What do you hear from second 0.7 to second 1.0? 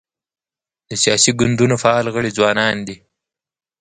د